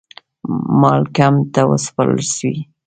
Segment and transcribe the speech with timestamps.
[0.81, 2.55] مالکم ته وسپارل سوې.